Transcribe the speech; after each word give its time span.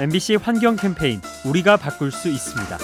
MBC 0.00 0.36
환경 0.36 0.76
캠페인 0.76 1.20
우리가 1.44 1.76
바꿀 1.76 2.12
수 2.12 2.28
있습니다. 2.28 2.78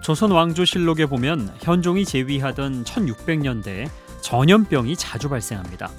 조선 0.00 0.32
왕조실록에 0.32 1.06
보면 1.06 1.48
현종이 1.60 2.04
제위하던 2.04 2.82
1600년대에 2.82 3.88
전염병이 4.20 4.96
자주 4.96 5.28
발생합니다. 5.28 5.90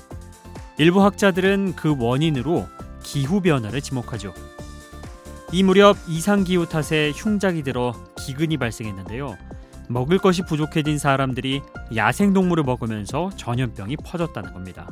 일부 0.78 1.02
학자들은 1.02 1.78
그 1.78 1.96
원인으로 1.98 2.68
기후 3.02 3.40
변화를 3.40 3.80
지목하죠. 3.80 4.34
이 5.54 5.64
무렵 5.64 5.96
이상 6.10 6.44
기후 6.44 6.68
탓에 6.68 7.14
흉작이 7.16 7.64
들어 7.64 7.94
기근이 8.18 8.58
발생했는데요. 8.58 9.38
먹을 9.88 10.18
것이 10.18 10.42
부족해진 10.42 10.98
사람들이 10.98 11.62
야생 11.96 12.34
동물을 12.34 12.66
먹으면서 12.66 13.30
전염병이 13.38 13.96
퍼졌다는 14.04 14.52
겁니다. 14.52 14.92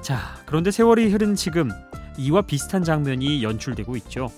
자, 0.00 0.36
그런데 0.46 0.72
세월이 0.72 1.12
흐른 1.12 1.36
지금 1.36 1.70
이와 2.18 2.42
비슷한 2.42 2.84
장면이 2.84 3.42
연출되고 3.42 3.96
있죠. 3.96 4.30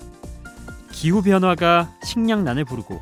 기후 0.92 1.23
변화가 1.23 1.92
식량난을 2.05 2.65
부르고 2.65 3.01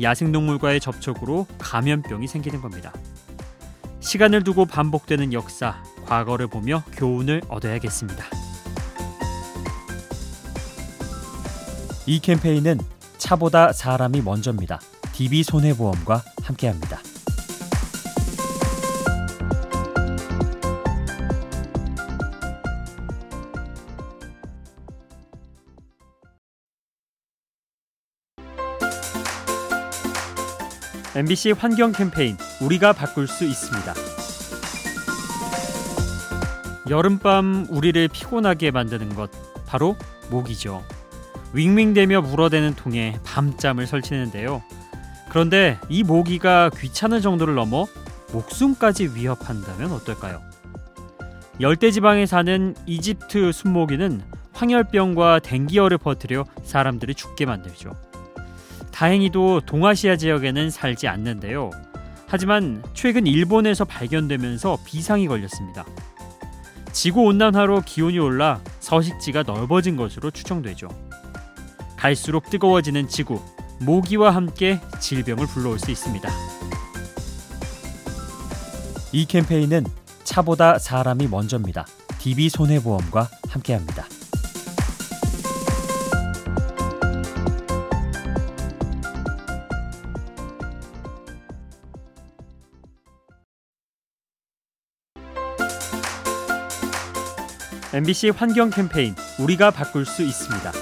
야생동물과의 0.00 0.80
접촉으로 0.80 1.46
감염병이 1.58 2.26
생기는 2.26 2.60
겁니다. 2.60 2.92
시간을 4.00 4.44
두고 4.44 4.64
반복되는 4.64 5.32
역사, 5.32 5.82
과거를 6.06 6.46
보며 6.46 6.82
교훈을 6.96 7.42
얻어야겠습니다. 7.48 8.24
이 12.06 12.20
캠페인은 12.20 12.78
차보다 13.18 13.72
사람이 13.72 14.22
먼저입니다. 14.22 14.80
DB 15.12 15.42
손해보험과 15.42 16.22
함께합니다. 16.42 17.00
MBC 31.18 31.50
환경 31.50 31.90
캠페인 31.90 32.36
우리가 32.60 32.92
바꿀 32.92 33.26
수 33.26 33.44
있습니다. 33.44 33.92
여름밤 36.88 37.66
우리를 37.70 38.06
피곤하게 38.06 38.70
만드는 38.70 39.16
것 39.16 39.28
바로 39.66 39.96
모기죠. 40.30 40.84
윙윙대며 41.54 42.20
물어대는 42.22 42.76
통에 42.76 43.18
밤잠을 43.24 43.88
설치는데요. 43.88 44.62
그런데 45.28 45.80
이 45.88 46.04
모기가 46.04 46.70
귀찮은 46.70 47.20
정도를 47.20 47.56
넘어 47.56 47.88
목숨까지 48.32 49.10
위협한다면 49.16 49.90
어떨까요? 49.90 50.40
열대지방에 51.60 52.26
사는 52.26 52.76
이집트 52.86 53.50
순모기는 53.50 54.22
황열병과 54.52 55.40
댕기열을 55.40 55.98
퍼뜨려 55.98 56.44
사람들을 56.62 57.12
죽게 57.14 57.44
만들죠. 57.44 58.07
다행히도 58.98 59.60
동아시아 59.60 60.16
지역에는 60.16 60.70
살지 60.70 61.06
않는데요. 61.06 61.70
하지만 62.26 62.82
최근 62.94 63.28
일본에서 63.28 63.84
발견되면서 63.84 64.78
비상이 64.84 65.28
걸렸습니다. 65.28 65.86
지구 66.90 67.22
온난화로 67.22 67.82
기온이 67.82 68.18
올라 68.18 68.60
서식지가 68.80 69.44
넓어진 69.44 69.94
것으로 69.94 70.32
추정되죠. 70.32 70.88
갈수록 71.96 72.50
뜨거워지는 72.50 73.06
지구, 73.06 73.40
모기와 73.78 74.34
함께 74.34 74.80
질병을 74.98 75.46
불러올 75.46 75.78
수 75.78 75.92
있습니다. 75.92 76.28
이 79.12 79.26
캠페인은 79.26 79.84
차보다 80.24 80.80
사람이 80.80 81.28
먼저입니다. 81.28 81.86
DB 82.18 82.48
손해보험과 82.48 83.28
함께합니다. 83.48 84.17
MBC 97.94 98.30
환경 98.36 98.68
캠페인 98.68 99.14
우리가 99.38 99.70
바꿀 99.70 100.04
수 100.04 100.22
있습니다. 100.22 100.72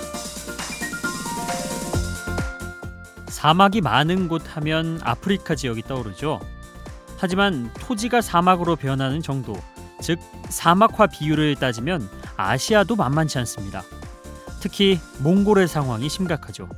사막이 3.29 3.81
많은 3.81 4.27
곳 4.27 4.43
하면 4.57 4.99
아프리카 5.05 5.55
지역이 5.55 5.83
떠오르죠. 5.83 6.41
하지만 7.17 7.71
토지가 7.79 8.21
사막으로 8.23 8.75
변하는 8.75 9.23
정도, 9.23 9.55
즉 10.03 10.19
사막화 10.49 11.07
비율을 11.07 11.55
따지면 11.55 12.09
아시아도 12.37 12.97
만만치 12.97 13.39
않습니다. 13.39 13.85
특히 14.59 14.99
몽골의 15.21 15.69
상황이 15.69 16.09
심각하죠. 16.09 16.69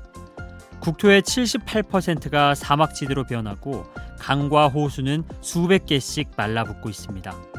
국토의 0.80 1.22
78%가 1.22 2.54
사막지대로 2.54 3.24
변하고 3.24 3.86
강과 4.18 4.68
호수는 4.68 5.24
수백 5.40 5.86
개씩 5.86 6.32
말라붙고 6.36 6.90
있습니다. 6.90 7.57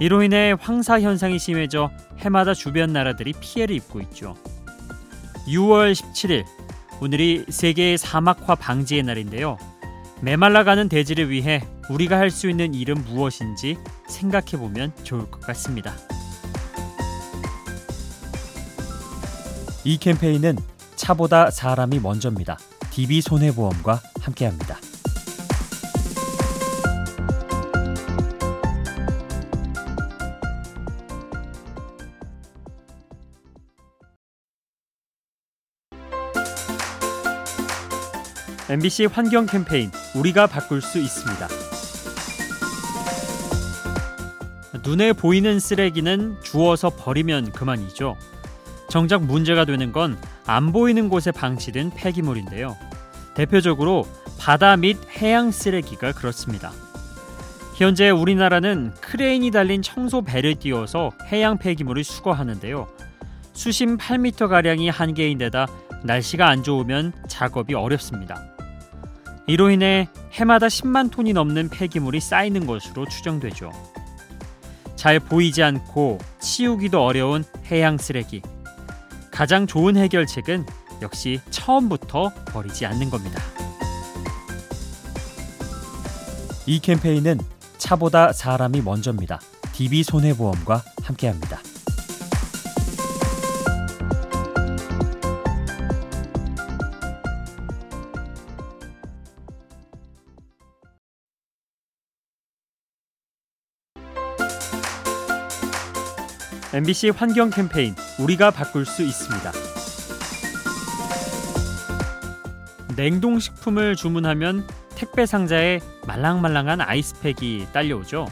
이로 0.00 0.22
인해 0.22 0.54
황사 0.58 1.00
현상이 1.00 1.38
심해져 1.38 1.90
해마다 2.18 2.54
주변 2.54 2.92
나라들이 2.92 3.32
피해를 3.38 3.74
입고 3.76 4.00
있죠. 4.02 4.34
6월 5.46 5.92
17일 5.92 6.44
오늘이 7.00 7.44
세계 7.48 7.96
사막화 7.96 8.54
방지의 8.54 9.02
날인데요. 9.02 9.58
메말라가는 10.20 10.88
대지를 10.88 11.30
위해 11.30 11.62
우리가 11.90 12.16
할 12.16 12.30
수 12.30 12.48
있는 12.48 12.74
일은 12.74 13.04
무엇인지 13.04 13.76
생각해 14.08 14.52
보면 14.58 14.92
좋을 15.02 15.30
것 15.30 15.40
같습니다. 15.40 15.94
이 19.84 19.98
캠페인은 19.98 20.56
차보다 20.94 21.50
사람이 21.50 21.98
먼저입니다. 21.98 22.56
DB 22.92 23.20
손해보험과 23.20 24.00
함께합니다. 24.20 24.78
MBC 38.72 39.06
환경 39.06 39.46
캠페인 39.46 39.90
우리가 40.14 40.46
바꿀 40.46 40.80
수 40.80 40.98
있습니다. 40.98 41.48
눈에 44.84 45.12
보이는 45.12 45.60
쓰레기는 45.60 46.36
주워서 46.42 46.90
버리면 46.90 47.52
그만이죠. 47.52 48.16
정작 48.88 49.24
문제가 49.24 49.64
되는 49.64 49.92
건 49.92 50.16
안 50.46 50.72
보이는 50.72 51.08
곳에 51.08 51.30
방치된 51.30 51.92
폐기물인데요. 51.94 52.76
대표적으로 53.34 54.06
바다 54.38 54.76
및 54.76 54.98
해양 55.20 55.50
쓰레기가 55.50 56.12
그렇습니다. 56.12 56.72
현재 57.76 58.10
우리나라는 58.10 58.92
크레인이 59.00 59.50
달린 59.50 59.82
청소 59.82 60.22
배를 60.22 60.56
띄워서 60.56 61.12
해양 61.30 61.58
폐기물을 61.58 62.04
수거하는데요. 62.04 62.88
수심 63.52 63.96
8m 63.98 64.48
가량이 64.48 64.88
한계인데다 64.88 65.66
날씨가 66.04 66.48
안 66.48 66.62
좋으면 66.62 67.12
작업이 67.28 67.74
어렵습니다. 67.74 68.51
이로 69.46 69.70
인해 69.70 70.08
해마다 70.32 70.68
10만 70.68 71.10
톤이 71.10 71.32
넘는 71.32 71.68
폐기물이 71.68 72.20
쌓이는 72.20 72.66
것으로 72.66 73.06
추정되죠. 73.06 73.70
잘 74.94 75.18
보이지 75.18 75.62
않고 75.62 76.18
치우기도 76.40 77.04
어려운 77.04 77.44
해양 77.70 77.98
쓰레기. 77.98 78.40
가장 79.32 79.66
좋은 79.66 79.96
해결책은 79.96 80.64
역시 81.02 81.40
처음부터 81.50 82.32
버리지 82.46 82.86
않는 82.86 83.10
겁니다. 83.10 83.42
이 86.66 86.78
캠페인은 86.78 87.40
차보다 87.78 88.32
사람이 88.32 88.82
먼저입니다. 88.82 89.40
DB 89.72 90.04
손해보험과 90.04 90.84
함께합니다. 91.02 91.58
MBC 106.74 107.10
환경 107.10 107.50
캠페인 107.50 107.94
우리가 108.18 108.50
바꿀 108.50 108.86
수 108.86 109.02
있습니다. 109.02 109.52
냉동식품을 112.96 113.94
주문하면 113.94 114.66
택배 114.94 115.26
상자에 115.26 115.80
말랑말랑한 116.06 116.80
아이스팩이 116.80 117.66
딸려오죠. 117.74 118.26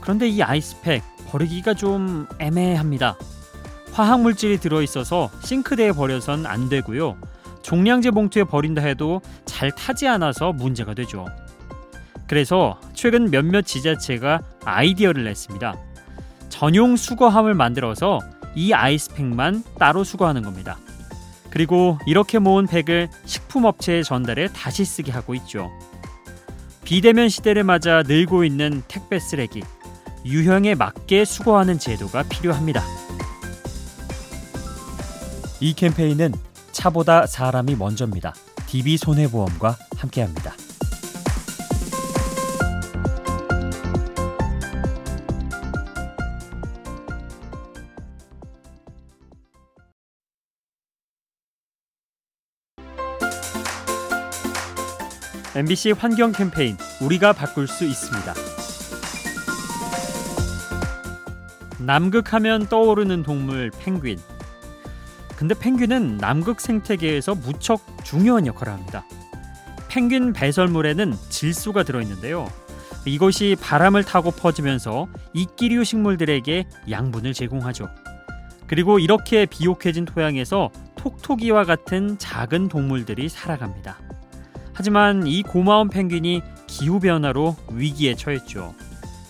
그런데 0.00 0.28
이 0.28 0.42
아이스팩 0.42 1.04
버리기가 1.28 1.74
좀 1.74 2.26
애매합니다. 2.40 3.16
화학 3.92 4.22
물질이 4.22 4.58
들어 4.58 4.82
있어서 4.82 5.30
싱크대에 5.44 5.92
버려선 5.92 6.46
안 6.46 6.68
되고요. 6.68 7.16
종량제 7.62 8.10
봉투에 8.10 8.42
버린다 8.42 8.82
해도 8.82 9.20
잘 9.44 9.70
타지 9.70 10.08
않아서 10.08 10.52
문제가 10.52 10.94
되죠. 10.94 11.26
그래서 12.26 12.80
최근 12.92 13.30
몇몇 13.30 13.62
지자체가 13.62 14.40
아이디어를 14.64 15.22
냈습니다. 15.22 15.91
전용 16.62 16.94
수거함을 16.94 17.54
만들어서 17.54 18.20
이 18.54 18.72
아이스팩만 18.72 19.64
따로 19.80 20.04
수거하는 20.04 20.42
겁니다. 20.42 20.78
그리고 21.50 21.98
이렇게 22.06 22.38
모은 22.38 22.68
팩을 22.68 23.08
식품업체에 23.24 24.04
전달해 24.04 24.46
다시 24.46 24.84
쓰게 24.84 25.10
하고 25.10 25.34
있죠. 25.34 25.72
비대면 26.84 27.30
시대를 27.30 27.64
맞아 27.64 28.04
늘고 28.04 28.44
있는 28.44 28.84
택배 28.86 29.18
쓰레기. 29.18 29.64
유형에 30.24 30.76
맞게 30.76 31.24
수거하는 31.24 31.80
제도가 31.80 32.22
필요합니다. 32.28 32.80
이 35.58 35.74
캠페인은 35.74 36.32
차보다 36.70 37.26
사람이 37.26 37.74
먼저입니다. 37.74 38.34
DB 38.68 38.98
손해보험과 38.98 39.78
함께합니다. 39.96 40.52
MBC 55.54 55.90
환경 55.92 56.32
캠페인 56.32 56.78
우리가 57.02 57.34
바꿀 57.34 57.68
수 57.68 57.84
있습니다. 57.84 58.32
남극하면 61.78 62.68
떠오르는 62.68 63.22
동물 63.22 63.70
펭귄. 63.70 64.18
근데 65.36 65.54
펭귄은 65.54 66.16
남극 66.16 66.58
생태계에서 66.58 67.34
무척 67.34 67.82
중요한 68.02 68.46
역할을 68.46 68.72
합니다. 68.72 69.04
펭귄 69.88 70.32
배설물에는 70.32 71.14
질소가 71.28 71.82
들어있는데요. 71.82 72.50
이것이 73.04 73.54
바람을 73.60 74.04
타고 74.04 74.30
퍼지면서 74.30 75.06
이끼류 75.34 75.84
식물들에게 75.84 76.64
양분을 76.88 77.34
제공하죠. 77.34 77.90
그리고 78.66 78.98
이렇게 78.98 79.44
비옥해진 79.44 80.06
토양에서 80.06 80.70
톡톡이와 80.96 81.64
같은 81.64 82.16
작은 82.16 82.68
동물들이 82.68 83.28
살아갑니다. 83.28 84.11
하지만 84.74 85.26
이 85.26 85.42
고마운 85.42 85.88
펭귄이 85.88 86.42
기후 86.66 87.00
변화로 87.00 87.56
위기에 87.72 88.14
처했죠. 88.14 88.74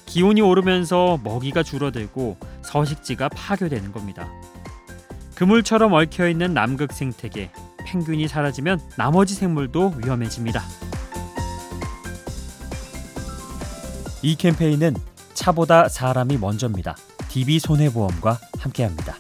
기온이 0.07 0.41
오르면서 0.41 1.19
먹이가 1.25 1.63
줄어들고 1.63 2.37
서식지가 2.63 3.31
파괴되는 3.31 3.93
겁니다. 3.93 4.29
그물처럼 5.35 5.93
얽혀 5.93 6.29
있는 6.29 6.55
남극 6.55 6.93
생태계 6.93 7.51
펭귄이 7.87 8.29
사라지면 8.29 8.81
나머지 8.97 9.35
생물도 9.35 9.95
위험해집니다. 10.03 10.63
이 14.23 14.37
캠페인은 14.37 14.95
차보다 15.35 15.89
사람이 15.89 16.37
먼저입니다. 16.37 16.97
DB 17.29 17.59
손해보험과 17.59 18.39
함께합니다. 18.59 19.17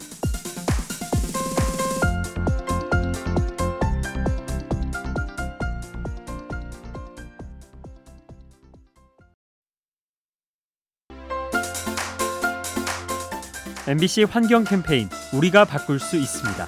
MBC 13.89 14.25
환경 14.25 14.65
캠페인 14.65 15.09
우리가 15.33 15.65
바꿀 15.65 15.99
수 15.99 16.17
있습니다. 16.17 16.67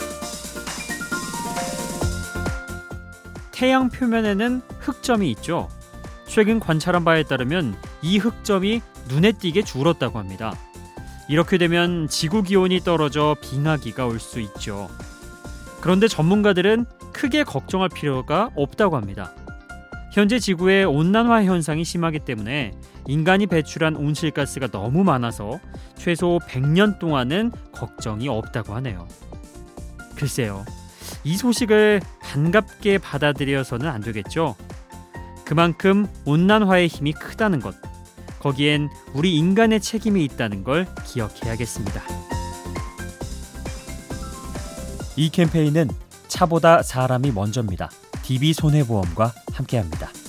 태양 3.53 3.89
표면에는 3.89 4.63
흑점이 4.81 5.31
있죠. 5.33 5.69
최근 6.27 6.59
관찰한 6.59 7.05
바에 7.05 7.23
따르면 7.23 7.77
이 8.03 8.19
흑점이 8.19 8.83
눈에 9.09 9.33
띄게 9.33 9.63
줄었다고 9.63 10.19
합니다. 10.19 10.55
이렇게 11.29 11.57
되면 11.57 12.09
지구 12.09 12.43
기온이 12.43 12.81
떨어져 12.81 13.37
빙하기가 13.41 14.07
올 14.07 14.19
수 14.19 14.41
있죠. 14.41 14.89
그런데 15.81 16.09
전문가들은 16.09 16.87
크게 17.13 17.45
걱정할 17.45 17.89
필요가 17.91 18.51
없다고 18.57 18.97
합니다. 18.97 19.33
현재 20.15 20.39
지구의 20.39 20.85
온난화 20.85 21.43
현상이 21.43 21.85
심하기 21.85 22.21
때문에 22.21 22.71
인간이 23.09 23.49
배출한 23.49 23.97
온실가스가 23.97 24.69
너무 24.69 25.03
많아서 25.03 25.59
최소 25.97 26.39
100년 26.49 27.01
동안은 27.01 27.51
걱정이 27.73 28.29
없다고 28.29 28.77
하네요. 28.77 29.09
글쎄요. 30.15 30.65
이 31.25 31.37
소식을 31.37 32.01
반갑게 32.23 32.99
받아들여서는 32.99 33.89
안 33.89 34.03
되겠죠. 34.03 34.55
그만큼 35.45 36.07
온난화의 36.27 36.87
힘이 36.87 37.13
크다는 37.13 37.59
것. 37.59 37.75
거기엔 38.39 38.91
우리 39.15 39.37
인간의 39.37 39.81
책임이 39.81 40.23
있다는 40.27 40.63
걸 40.63 40.87
기억해야겠습니다. 41.05 42.01
이 45.17 45.29
캠페인은 45.29 45.89
차보다 46.29 46.85
사람이 46.85 47.33
먼저입니다. 47.33 47.91
DB 48.25 48.55
손해보험과 48.55 49.33
함께합니다. 49.53 50.24